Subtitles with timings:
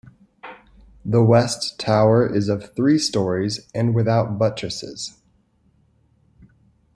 [1.05, 5.15] The west tower is of three storeys and without buttresses.